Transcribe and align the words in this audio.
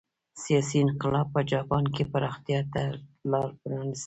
سیاسي 0.43 0.77
انقلاب 0.85 1.27
په 1.35 1.41
جاپان 1.51 1.83
کې 1.95 2.03
پراختیا 2.11 2.59
ته 2.73 2.83
لار 3.31 3.49
پرانېسته. 3.61 3.99